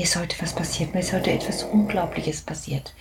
[0.00, 0.94] mir ist heute was passiert.
[0.94, 2.94] Mir ist heute etwas Unglaubliches passiert.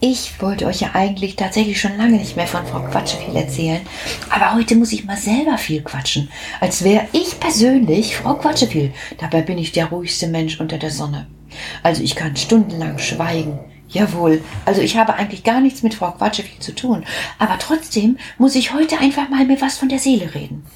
[0.00, 3.80] Ich wollte euch ja eigentlich tatsächlich schon lange nicht mehr von Frau Quatsche viel erzählen.
[4.28, 6.28] Aber heute muss ich mal selber viel quatschen.
[6.60, 8.92] Als wäre ich persönlich Frau Quatscheviel.
[9.16, 11.26] Dabei bin ich der ruhigste Mensch unter der Sonne.
[11.82, 13.58] Also ich kann stundenlang schweigen.
[13.88, 17.04] Jawohl, also ich habe eigentlich gar nichts mit Frau Quatscheviel zu tun.
[17.38, 20.66] Aber trotzdem muss ich heute einfach mal mir was von der Seele reden.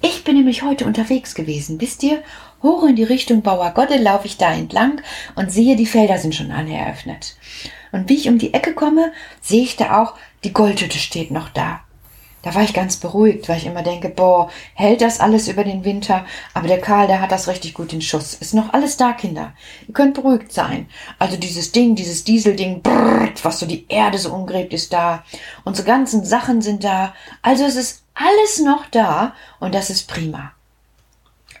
[0.00, 2.22] Ich bin nämlich heute unterwegs gewesen, wisst ihr?
[2.62, 5.02] Hoch in die Richtung Bauergodde laufe ich da entlang
[5.34, 7.36] und sehe, die Felder sind schon alle eröffnet.
[7.92, 11.50] Und wie ich um die Ecke komme, sehe ich da auch, die Goldhütte steht noch
[11.50, 11.83] da.
[12.44, 15.82] Da war ich ganz beruhigt, weil ich immer denke, boah, hält das alles über den
[15.82, 16.26] Winter?
[16.52, 18.34] Aber der Karl, der hat das richtig gut in Schuss.
[18.34, 19.54] Ist noch alles da, Kinder.
[19.88, 20.86] Ihr könnt beruhigt sein.
[21.18, 25.24] Also dieses Ding, dieses Dieselding, brrrt, was so die Erde so umgräbt, ist da.
[25.64, 27.14] Unsere ganzen Sachen sind da.
[27.40, 30.52] Also es ist alles noch da und das ist prima.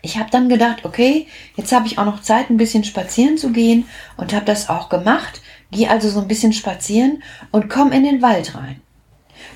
[0.02, 3.52] Ich habe dann gedacht, okay, jetzt habe ich auch noch Zeit, ein bisschen spazieren zu
[3.52, 5.40] gehen und habe das auch gemacht.
[5.70, 7.22] Gehe also so ein bisschen spazieren
[7.52, 8.82] und komme in den Wald rein.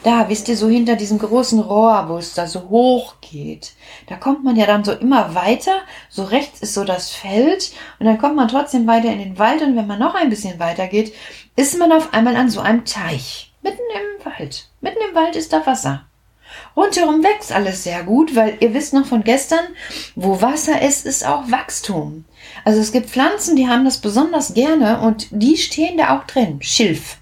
[0.04, 3.72] Da, wisst ihr, so hinter diesem großen Rohr, wo es da so hoch geht,
[4.06, 5.80] da kommt man ja dann so immer weiter.
[6.08, 9.62] So rechts ist so das Feld und dann kommt man trotzdem weiter in den Wald
[9.62, 11.12] und wenn man noch ein bisschen weiter geht,
[11.56, 13.52] ist man auf einmal an so einem Teich.
[13.62, 14.68] Mitten im Wald.
[14.80, 16.04] Mitten im Wald ist da Wasser.
[16.76, 19.66] Rundherum wächst alles sehr gut, weil ihr wisst noch von gestern,
[20.14, 22.24] wo Wasser ist, ist auch Wachstum.
[22.64, 26.60] Also es gibt Pflanzen, die haben das besonders gerne und die stehen da auch drin.
[26.62, 27.17] Schilf.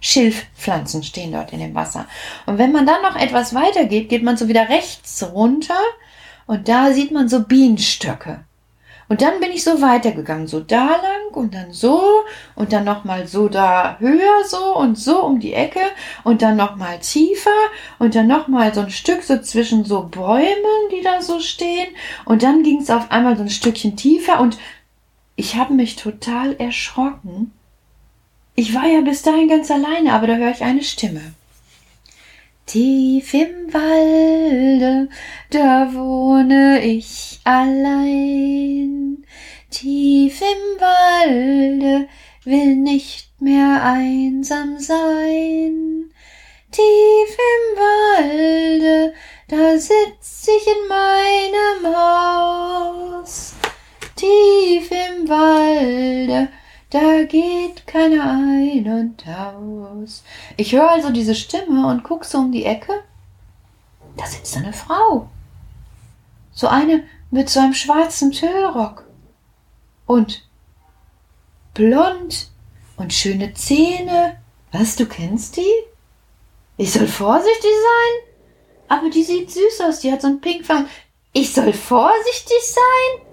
[0.00, 2.06] Schilfpflanzen stehen dort in dem Wasser.
[2.46, 5.80] Und wenn man dann noch etwas weiter geht, geht man so wieder rechts runter
[6.46, 8.44] und da sieht man so Bienenstöcke.
[9.10, 12.00] Und dann bin ich so weitergegangen, so da lang und dann so
[12.54, 15.80] und dann nochmal so da höher so und so um die Ecke
[16.22, 17.50] und dann nochmal tiefer
[17.98, 21.88] und dann nochmal so ein Stück so zwischen so Bäumen, die da so stehen
[22.24, 24.58] und dann ging es auf einmal so ein Stückchen tiefer und
[25.34, 27.50] ich habe mich total erschrocken.
[28.54, 31.34] Ich war ja bis dahin ganz alleine, aber da höre ich eine Stimme.
[32.66, 35.08] Tief im Walde,
[35.50, 39.24] da wohne ich allein.
[39.70, 42.08] Tief im Walde
[42.44, 46.10] will nicht mehr einsam sein.
[46.70, 49.14] Tief im Walde,
[49.48, 53.54] da sitz ich in meinem Haus.
[54.14, 56.48] Tief im Walde,
[56.90, 60.24] da geht keiner ein und aus.
[60.56, 62.92] Ich höre also diese Stimme und guck so um die Ecke.
[64.16, 65.28] Da sitzt eine Frau.
[66.52, 69.04] So eine mit so einem schwarzen Tüllrock.
[70.06, 70.48] Und
[71.74, 72.50] blond
[72.96, 74.36] und schöne Zähne.
[74.72, 75.84] Was, du kennst die?
[76.76, 78.34] Ich soll vorsichtig sein?
[78.88, 80.88] Aber die sieht süß aus, die hat so einen Pinkfang.
[81.32, 83.26] Ich soll vorsichtig sein?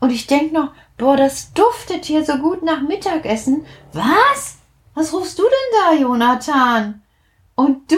[0.00, 3.64] Und ich denk noch, Boah, das duftet hier so gut nach Mittagessen.
[3.94, 4.58] Was?
[4.94, 7.02] Was rufst du denn da, Jonathan?
[7.54, 7.96] Und du?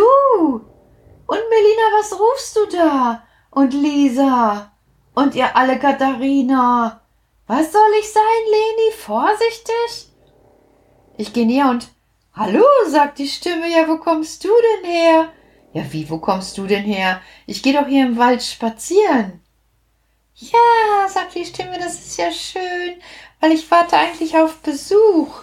[1.26, 3.24] Und Melina, was rufst du da?
[3.50, 4.70] Und Lisa?
[5.16, 7.00] Und ihr alle Katharina?
[7.48, 8.92] Was soll ich sein, Leni?
[8.96, 10.12] Vorsichtig?
[11.16, 11.88] Ich gehe näher und
[12.34, 13.68] Hallo, sagt die Stimme.
[13.68, 15.32] Ja, wo kommst du denn her?
[15.72, 17.20] Ja, wie, wo kommst du denn her?
[17.48, 19.40] Ich gehe doch hier im Wald spazieren.
[20.50, 22.94] Ja, sagt die Stimme, das ist ja schön,
[23.38, 25.42] weil ich warte eigentlich auf Besuch.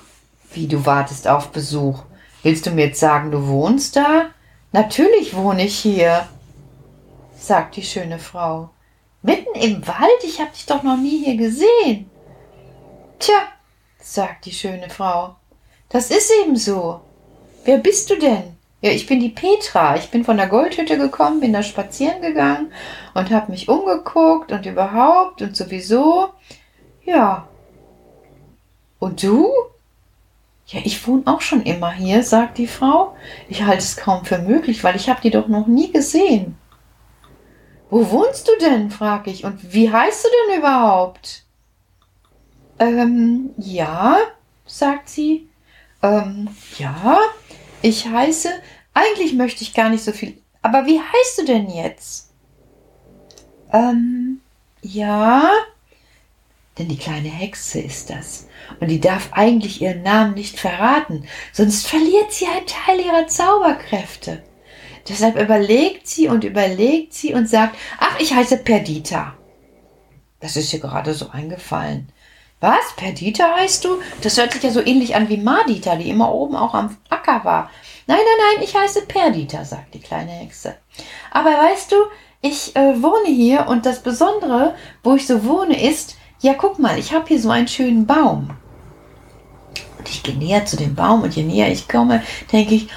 [0.51, 2.03] Wie, du wartest auf Besuch?
[2.43, 4.31] Willst du mir jetzt sagen, du wohnst da?
[4.73, 6.27] Natürlich wohne ich hier,
[7.37, 8.71] sagt die schöne Frau.
[9.21, 10.23] Mitten im Wald?
[10.23, 12.09] Ich hab dich doch noch nie hier gesehen.
[13.19, 13.43] Tja,
[14.01, 15.37] sagt die schöne Frau,
[15.87, 16.99] das ist eben so.
[17.63, 18.57] Wer bist du denn?
[18.81, 19.97] Ja, ich bin die Petra.
[19.97, 22.71] Ich bin von der Goldhütte gekommen, bin da spazieren gegangen
[23.13, 26.29] und habe mich umgeguckt und überhaupt und sowieso.
[27.03, 27.47] Ja.
[28.99, 29.51] Und du?
[30.67, 33.15] Ja, ich wohne auch schon immer hier, sagt die Frau.
[33.47, 36.57] Ich halte es kaum für möglich, weil ich habe die doch noch nie gesehen.
[37.89, 38.91] Wo wohnst du denn?
[38.91, 39.45] frag ich.
[39.45, 41.43] Und wie heißt du denn überhaupt?
[42.77, 44.17] Ähm, ja,
[44.65, 45.49] sagt sie.
[46.03, 46.47] Ähm,
[46.77, 47.17] ja,
[47.81, 48.49] ich heiße,
[48.93, 52.31] eigentlich möchte ich gar nicht so viel, aber wie heißt du denn jetzt?
[53.71, 54.41] Ähm,
[54.81, 55.51] ja,
[56.77, 58.47] denn die kleine Hexe ist das.
[58.79, 64.43] Und die darf eigentlich ihren Namen nicht verraten, sonst verliert sie einen Teil ihrer Zauberkräfte.
[65.07, 69.35] Deshalb überlegt sie und überlegt sie und sagt, ach, ich heiße Perdita.
[70.39, 72.09] Das ist ihr gerade so eingefallen.
[72.61, 72.93] Was?
[72.97, 73.99] Perdita heißt du?
[74.21, 77.45] Das hört sich ja so ähnlich an wie Madita, die immer oben auch am Acker
[77.45, 77.69] war.
[78.05, 80.75] Nein, nein, nein, ich heiße Perdita, sagt die kleine Hexe.
[81.31, 81.95] Aber weißt du,
[82.41, 86.97] ich äh, wohne hier und das Besondere, wo ich so wohne, ist, ja, guck mal,
[86.97, 88.51] ich habe hier so einen schönen Baum.
[89.97, 92.89] Und ich gehe näher zu dem Baum und je näher ich komme, denke ich,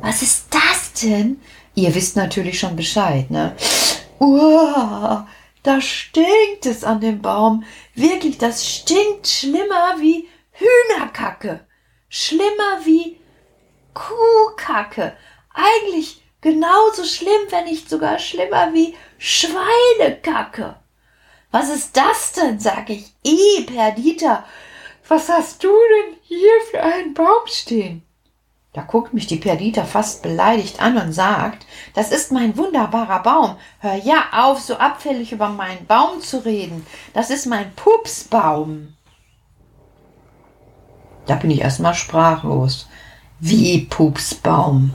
[0.00, 1.40] was ist das denn?
[1.74, 3.56] Ihr wisst natürlich schon Bescheid, ne?
[4.20, 5.26] Uah,
[5.64, 7.64] da stinkt es an dem Baum.
[7.94, 11.66] Wirklich, das stinkt schlimmer wie Hühnerkacke.
[12.08, 13.18] Schlimmer wie
[13.94, 15.16] Kuhkacke.
[15.52, 20.76] Eigentlich genauso schlimm, wenn nicht sogar schlimmer wie Schweinekacke.
[21.50, 23.14] Was ist das denn, sag ich.
[23.24, 24.44] Eh, Perdita,
[25.08, 28.02] was hast du denn hier für einen Baum stehen?
[28.74, 33.56] Da guckt mich die Perdita fast beleidigt an und sagt, das ist mein wunderbarer Baum.
[33.78, 36.84] Hör ja auf, so abfällig über meinen Baum zu reden.
[37.12, 38.94] Das ist mein Pupsbaum.
[41.26, 42.88] Da bin ich erstmal sprachlos.
[43.38, 44.92] Wie Pupsbaum?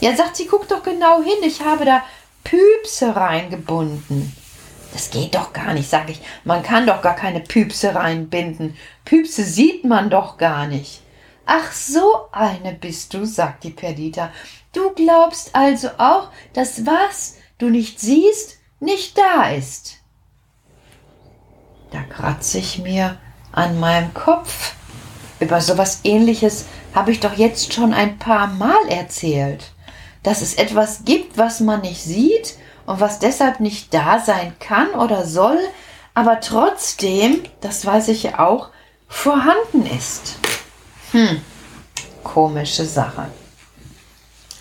[0.00, 2.02] Ja, sagt sie, guck doch genau hin, ich habe da
[2.42, 4.34] Püpse reingebunden.
[4.92, 6.20] Das geht doch gar nicht, sag ich.
[6.42, 8.76] Man kann doch gar keine Püpse reinbinden.
[9.04, 11.01] Püpse sieht man doch gar nicht.
[11.54, 14.30] Ach, so eine bist du, sagt die Perdita.
[14.72, 19.98] Du glaubst also auch, dass was du nicht siehst, nicht da ist.
[21.90, 23.18] Da kratze ich mir
[23.52, 24.72] an meinem Kopf.
[25.40, 26.64] Über sowas ähnliches
[26.94, 29.72] habe ich doch jetzt schon ein paar Mal erzählt.
[30.22, 32.54] Dass es etwas gibt, was man nicht sieht
[32.86, 35.58] und was deshalb nicht da sein kann oder soll,
[36.14, 38.70] aber trotzdem, das weiß ich ja auch,
[39.06, 40.38] vorhanden ist.
[41.12, 41.42] Hm,
[42.24, 43.28] komische Sache.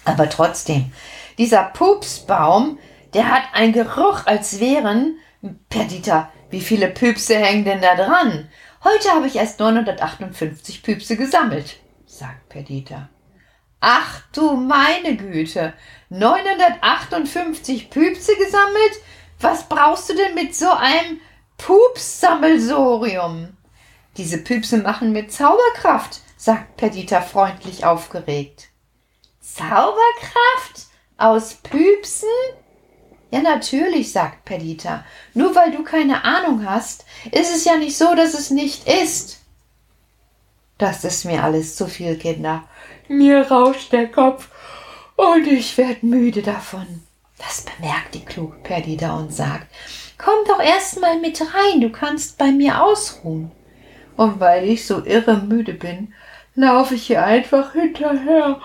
[0.03, 0.91] Aber trotzdem,
[1.37, 2.77] dieser Pupsbaum,
[3.13, 5.17] der hat einen Geruch, als wären,
[5.69, 8.49] Perdita, wie viele Püpse hängen denn da dran?
[8.83, 13.07] Heute habe ich erst 958 Püpse gesammelt, sagt Perdita.
[13.79, 15.73] Ach du meine Güte,
[16.09, 18.99] 958 Püpse gesammelt?
[19.39, 21.21] Was brauchst du denn mit so einem
[21.57, 23.55] Pupssammelsorium?
[24.17, 28.69] Diese Püpse machen mit Zauberkraft, sagt Perdita freundlich aufgeregt.
[29.41, 30.87] Zauberkraft?
[31.15, 32.27] Aus Püpsen?
[33.29, 35.05] Ja, natürlich, sagt Perdita.
[35.35, 39.41] Nur weil du keine Ahnung hast, ist es ja nicht so, dass es nicht ist.
[40.79, 42.63] Das ist mir alles zu viel, Kinder.
[43.07, 44.49] Mir rauscht der Kopf
[45.17, 47.03] und ich werd müde davon.
[47.37, 49.67] Das bemerkt die kluge Perdita und sagt,
[50.17, 53.51] komm doch erst mal mit rein, du kannst bei mir ausruhen.
[54.17, 56.15] Und weil ich so irre müde bin,
[56.55, 58.59] laufe ich hier einfach hinterher.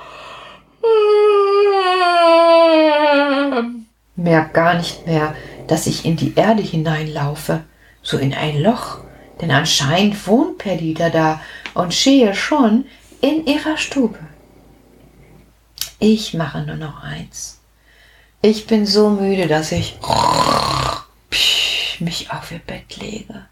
[4.16, 5.34] Merk gar nicht mehr,
[5.66, 7.64] dass ich in die Erde hineinlaufe,
[8.02, 9.00] so in ein Loch,
[9.40, 11.40] denn anscheinend wohnt Perdita da
[11.74, 12.86] und stehe schon
[13.20, 14.18] in ihrer Stube.
[15.98, 17.60] Ich mache nur noch eins.
[18.42, 19.98] Ich bin so müde, dass ich
[22.00, 23.46] mich auf ihr Bett lege.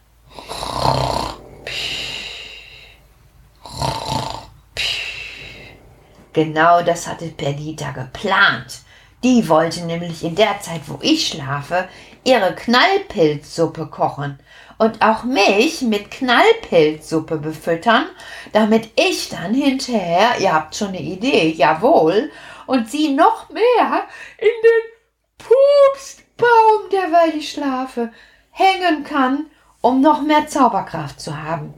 [6.35, 8.81] Genau das hatte Perdita geplant.
[9.23, 11.89] Die wollte nämlich in der Zeit, wo ich schlafe,
[12.25, 14.39] ihre Knallpilzsuppe kochen
[14.77, 18.07] und auch mich mit Knallpilzsuppe befüttern,
[18.53, 22.31] damit ich dann hinterher, ihr habt schon eine Idee, jawohl,
[22.67, 24.03] und sie noch mehr
[24.39, 28.11] in den Pupsbaum, derweil ich schlafe,
[28.51, 29.47] hängen kann,
[29.81, 31.75] um noch mehr Zauberkraft zu haben.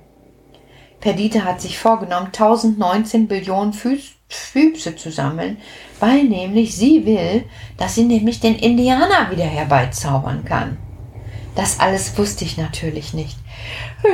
[1.01, 3.75] Perdita hat sich vorgenommen, 1019 Billionen
[4.29, 5.59] Füße Füchse zu sammeln,
[6.01, 7.45] weil nämlich sie will,
[7.77, 10.79] dass sie nämlich den Indianer wieder herbeizaubern kann.
[11.55, 13.39] Das alles wusste ich natürlich nicht.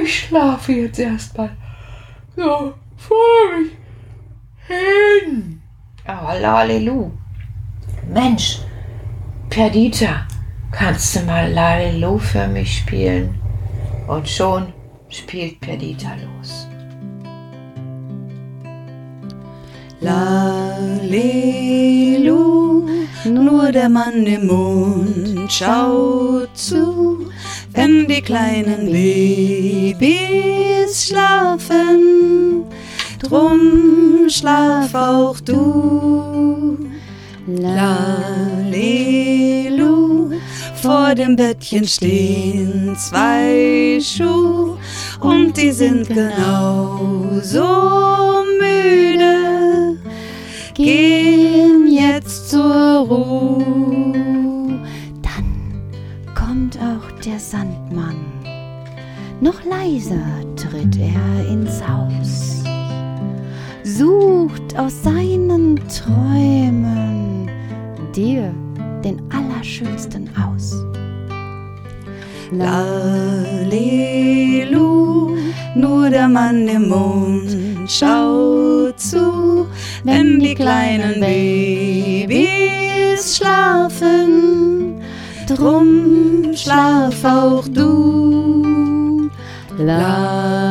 [0.02, 1.50] Ich schlafe jetzt erstmal
[2.36, 3.72] so vor mich
[4.66, 5.60] hin.
[6.06, 7.10] Oh, Lalelu.
[8.08, 8.58] Mensch,
[9.48, 10.26] Perdita,
[10.70, 13.40] kannst du mal Lalelu für mich spielen?
[14.06, 14.72] Und schon
[15.08, 16.68] spielt Perdita los.
[20.02, 21.22] Lalelu,
[23.24, 27.30] nur der Mann im Mond schaut zu,
[27.72, 32.64] wenn die kleinen Babys schlafen.
[33.20, 36.78] Drum schlaf auch du.
[37.46, 38.72] Lalelu,
[40.82, 44.76] vor dem Bettchen stehen zwei Schuhe
[45.20, 47.62] und die sind genauso
[48.60, 49.21] müde
[50.82, 53.64] gehen jetzt zur Ruhe.
[55.22, 55.46] Dann
[56.34, 58.16] kommt auch der Sandmann.
[59.40, 62.64] Noch leiser tritt er ins Haus,
[63.84, 67.48] sucht aus seinen Träumen
[68.14, 68.54] dir
[69.04, 70.74] den allerschönsten aus.
[72.52, 73.86] Lalelu,
[75.74, 77.56] nur der Mann im Mond
[77.88, 78.51] schaut
[80.62, 85.00] kleinen Babys schlafen.
[85.48, 89.28] Drum schlaf auch du.
[89.76, 90.68] Lalelu,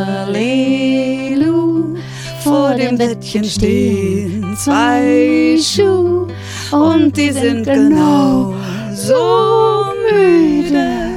[2.43, 6.27] vor dem Bettchen stehen zwei Schuhe
[6.71, 8.53] und die sind genau
[8.93, 11.09] so müde.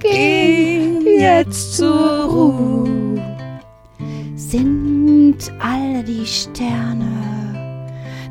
[0.00, 3.20] Geh jetzt zur Ruhe.
[4.36, 7.25] Sind all die Sterne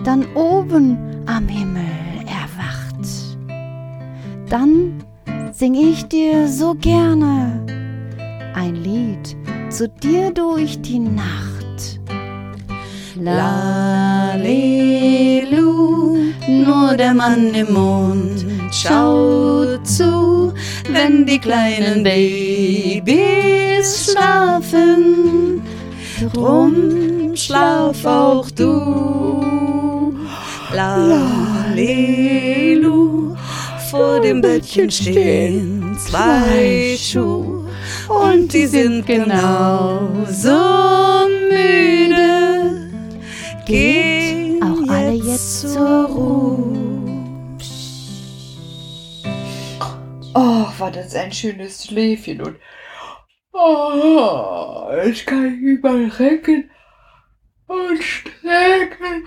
[0.05, 1.83] dann oben am Himmel
[2.27, 3.35] erwacht?
[4.49, 5.03] Dann
[5.51, 7.65] sing ich dir so gerne
[8.53, 9.35] ein Lied
[9.69, 11.99] zu dir durch die Nacht.
[13.15, 13.47] Lalelu,
[16.47, 20.53] nur der Mann im Mond schaut zu,
[20.91, 25.61] wenn die kleinen Babys schlafen.
[26.33, 29.74] Drum schlaf auch du.
[31.75, 32.35] Lalelu,
[33.89, 37.69] vor dem Bettchen stehen zwei Schuhe
[38.09, 42.91] und die sind genau so müde.
[43.65, 46.77] Geh Auch alle jetzt zur Ruhe.
[50.33, 52.57] Oh, war das ein schönes Schläfchen und
[53.53, 54.89] oh,
[55.25, 56.69] kann ich mich mal recken
[57.67, 59.25] und strecken.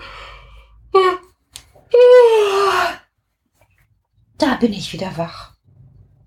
[4.37, 5.53] Da bin ich wieder wach.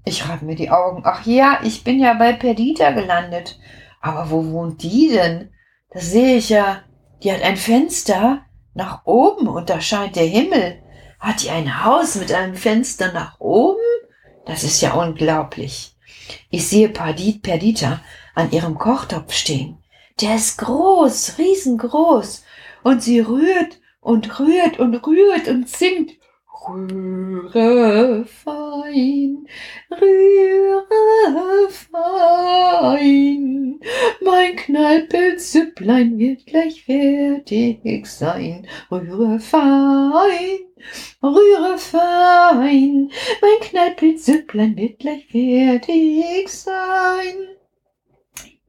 [0.04, 1.02] Ich reibe mir die Augen.
[1.04, 3.58] Ach ja, ich bin ja bei Perdita gelandet.
[4.00, 5.50] Aber wo wohnt die denn?
[5.90, 6.82] Das sehe ich ja.
[7.22, 10.82] Die hat ein Fenster nach oben und da scheint der Himmel.
[11.20, 13.80] Hat die ein Haus mit einem Fenster nach oben?
[14.44, 15.96] Das ist ja unglaublich.
[16.50, 18.00] Ich sehe Perdit, Perdita
[18.34, 19.78] an ihrem Kochtopf stehen.
[20.20, 22.44] Der ist groß, riesengroß.
[22.82, 26.12] Und sie rührt und rührt und rührt und singt.
[26.68, 29.48] Rühre fein,
[29.90, 33.80] rühre fein.
[34.20, 38.68] Mein Knallpilzsüpplein wird gleich fertig sein.
[38.92, 40.60] Rühre fein,
[41.20, 43.10] rühre fein.
[43.40, 47.48] Mein Knallpilzsüpplein wird gleich fertig sein.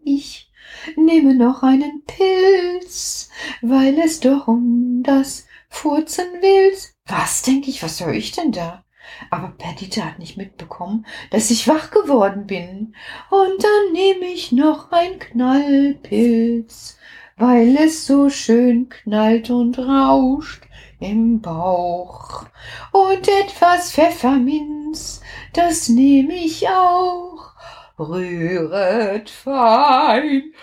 [0.04, 0.52] Ich
[0.96, 3.30] nehme noch einen Pilz,
[3.62, 6.96] weil es doch um das Furzen willst.
[7.06, 8.84] Was, denke ich, was höre ich denn da?
[9.30, 12.96] Aber Perdita hat nicht mitbekommen, dass ich wach geworden bin.
[13.30, 16.98] Und dann nehme ich noch ein Knallpilz,
[17.38, 20.63] weil es so schön knallt und rauscht
[21.00, 22.46] im Bauch.
[22.92, 25.22] Und etwas Pfefferminz,
[25.54, 27.52] das nehme ich auch.
[28.00, 30.53] Rühret fein,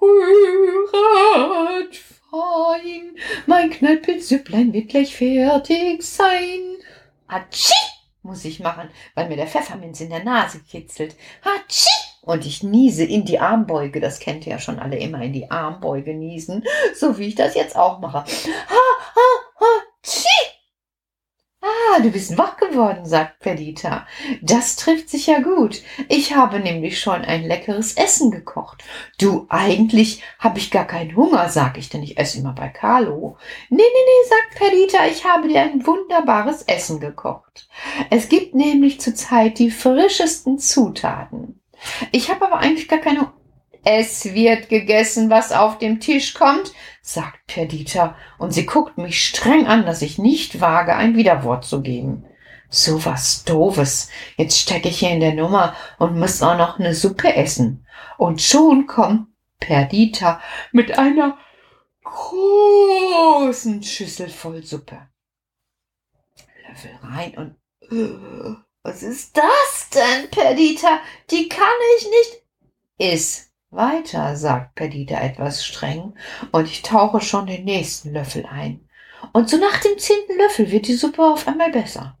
[0.00, 3.16] rühret fein.
[3.46, 6.76] Mein Knallpilzsüpplein wird gleich fertig sein.
[7.28, 7.74] Hatschi!
[8.22, 11.16] muss ich machen, weil mir der Pfefferminz in der Nase kitzelt.
[11.42, 11.90] Hatschi!
[12.22, 14.00] Und ich niese in die Armbeuge.
[14.00, 16.64] Das kennt ihr ja schon alle immer in die Armbeuge niesen.
[16.94, 18.18] So wie ich das jetzt auch mache.
[18.18, 18.24] Ha,
[19.14, 19.45] ha!
[21.96, 24.06] Ah, du bist wach geworden, sagt Perdita.
[24.42, 25.82] Das trifft sich ja gut.
[26.08, 28.84] Ich habe nämlich schon ein leckeres Essen gekocht.
[29.18, 33.38] Du, eigentlich habe ich gar keinen Hunger, sag ich, denn ich esse immer bei Carlo.
[33.70, 37.68] Nee, nee, nee, sagt Perdita, ich habe dir ein wunderbares Essen gekocht.
[38.10, 41.60] Es gibt nämlich zurzeit die frischesten Zutaten.
[42.12, 43.32] Ich habe aber eigentlich gar keine
[43.88, 46.72] es wird gegessen, was auf dem Tisch kommt,
[47.06, 51.80] sagt Perdita, und sie guckt mich streng an, dass ich nicht wage, ein Widerwort zu
[51.80, 52.24] geben.
[52.68, 54.10] So was Doofes.
[54.36, 57.86] Jetzt stecke ich hier in der Nummer und muss auch noch eine Suppe essen.
[58.18, 59.28] Und schon kommt
[59.60, 60.40] Perdita
[60.72, 61.38] mit einer
[62.02, 65.08] großen Schüssel voll Suppe.
[66.68, 67.56] Löffel rein und
[67.88, 71.00] äh, was ist das denn, Perdita?
[71.30, 71.62] Die kann
[71.98, 72.42] ich nicht.
[72.98, 76.14] Iss, weiter, sagt Perdita etwas streng,
[76.52, 78.88] und ich tauche schon den nächsten Löffel ein.
[79.32, 82.18] Und so nach dem zehnten Löffel wird die Suppe auf einmal besser.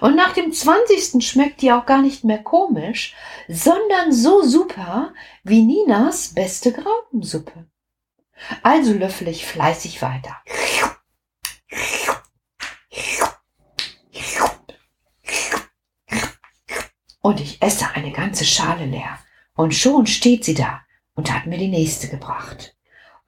[0.00, 3.14] Und nach dem zwanzigsten schmeckt die auch gar nicht mehr komisch,
[3.48, 7.66] sondern so super wie Ninas beste Graupensuppe.
[8.62, 10.36] Also löffel ich fleißig weiter.
[17.20, 19.18] Und ich esse eine ganze Schale leer.
[19.54, 20.83] Und schon steht sie da,
[21.16, 22.74] und hat mir die nächste gebracht.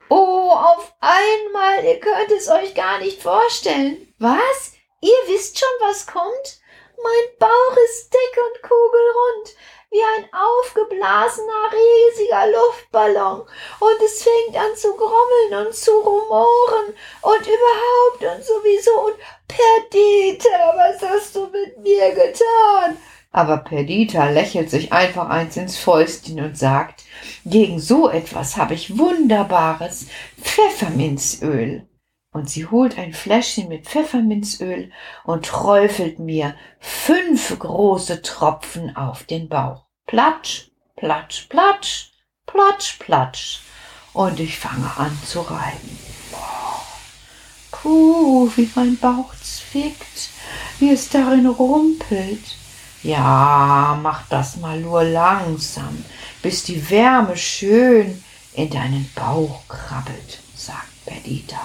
[0.09, 4.13] Oh, auf einmal, ihr könnt es euch gar nicht vorstellen.
[4.19, 4.73] Was?
[5.01, 6.59] Ihr wisst schon, was kommt?
[7.03, 9.55] Mein Bauch ist dick und kugelrund,
[9.91, 13.41] wie ein aufgeblasener riesiger Luftballon,
[13.79, 19.15] und es fängt an zu grummeln und zu rumoren und überhaupt und sowieso und
[19.47, 22.97] Perdita, was hast du mit mir getan?
[23.31, 27.03] Aber Perdita lächelt sich einfach eins ins Fäustchen und sagt,
[27.45, 30.07] gegen so etwas habe ich wunderbares
[30.41, 31.87] Pfefferminzöl
[32.37, 34.91] und sie holt ein Fläschchen mit Pfefferminzöl
[35.23, 39.85] und träufelt mir fünf große Tropfen auf den Bauch.
[40.05, 42.11] Platsch, platsch, platsch,
[42.45, 43.61] platsch, platsch.
[44.13, 45.97] Und ich fange an zu reiben.
[47.71, 50.29] Puh, wie mein Bauch zwickt,
[50.79, 52.43] wie es darin rumpelt.
[53.03, 56.03] Ja, mach das mal nur langsam,
[56.47, 58.23] bis die Wärme schön
[58.53, 61.59] in deinen Bauch krabbelt, sagt Perdita.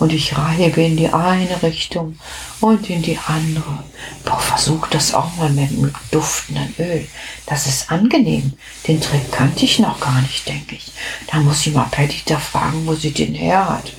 [0.00, 2.18] Und ich reibe in die eine Richtung
[2.60, 3.84] und in die andere.
[4.24, 7.06] Boah, versuch das auch mal mit, mit duftendem Öl.
[7.46, 8.54] Das ist angenehm.
[8.88, 10.90] Den Trick kannte ich noch gar nicht, denke ich.
[11.30, 13.92] Da muss ich mal Perdita fragen, wo sie den her hat.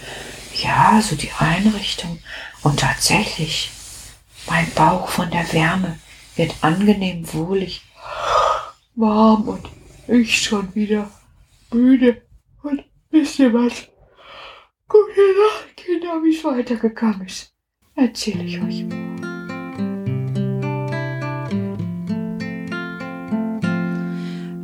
[0.62, 2.20] Ja, so die Einrichtung.
[2.64, 3.72] Und tatsächlich,
[4.48, 6.00] mein Bauch von der Wärme
[6.36, 7.82] wird angenehm wohlig,
[8.96, 9.70] warm und
[10.08, 11.10] ich schon wieder
[11.72, 12.22] müde.
[12.62, 13.88] Und wisst ihr was?
[14.88, 17.54] Gute Nacht, Kinder, wie es weitergegangen ist.
[17.96, 19.14] Erzähle ich euch morgen.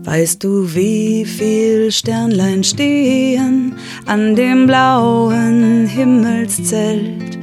[0.03, 7.38] Weißt du, wie viel Sternlein stehen an dem blauen Himmelszelt?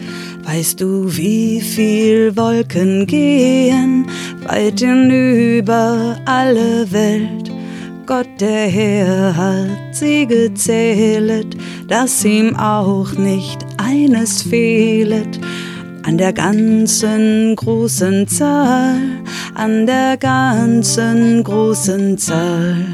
[0.47, 4.07] Weißt du, wie viel Wolken gehen
[4.47, 7.51] weit hinüber alle Welt?
[8.07, 11.57] Gott der Herr hat sie gezählet,
[11.89, 15.41] dass ihm auch nicht eines fehlet.
[16.05, 19.01] An der ganzen großen Zahl,
[19.55, 22.87] an der ganzen großen Zahl.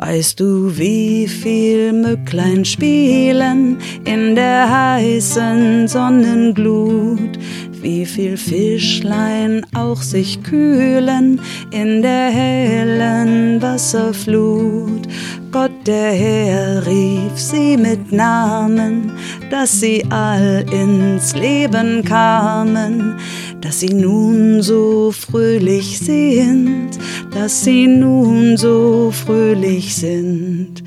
[0.00, 7.36] Weißt du, wie viel Mücklein spielen in der heißen Sonnenglut?
[7.82, 15.06] wie viel Fischlein auch sich kühlen in der hellen Wasserflut.
[15.50, 19.12] Gott der Herr rief sie mit Namen,
[19.50, 23.16] dass sie all ins Leben kamen,
[23.60, 26.90] dass sie nun so fröhlich sind,
[27.32, 30.82] dass sie nun so fröhlich sind.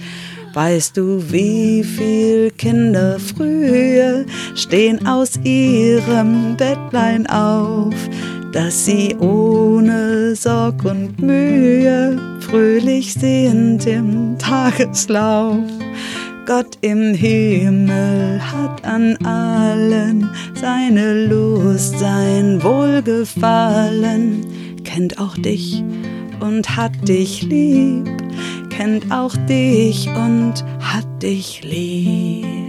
[0.54, 7.94] Weißt du, wie viel Kinder früher stehen aus ihrem Bettlein auf,
[8.52, 15.64] dass sie ohne Sorg und Mühe fröhlich sind im Tageslauf?
[16.46, 24.46] Gott im Himmel hat an allen seine Lust, sein Wohlgefallen,
[24.84, 25.84] kennt auch dich
[26.40, 28.10] und hat dich lieb
[28.82, 32.61] kennt auch dich und hat dich lieb.